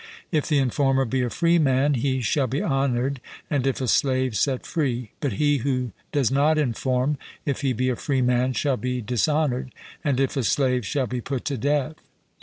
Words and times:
If 0.31 0.47
the 0.47 0.57
informer 0.57 1.05
be 1.05 1.21
a 1.21 1.29
freeman, 1.29 1.93
he 1.93 2.21
shall 2.21 2.47
be 2.47 2.63
honoured, 2.63 3.21
and 3.51 3.67
if 3.67 3.79
a 3.79 3.87
slave, 3.87 4.35
set 4.35 4.65
free; 4.65 5.11
but 5.19 5.33
he 5.33 5.57
who 5.57 5.91
does 6.11 6.31
not 6.31 6.57
inform, 6.57 7.19
if 7.45 7.61
he 7.61 7.71
be 7.71 7.87
a 7.87 7.95
freeman, 7.95 8.53
shall 8.53 8.77
be 8.77 9.01
dishonoured, 9.03 9.71
and 10.03 10.19
if 10.19 10.35
a 10.35 10.43
slave, 10.43 10.87
shall 10.87 11.05
be 11.05 11.21
put 11.21 11.45
to 11.45 11.55
death. 11.55 11.97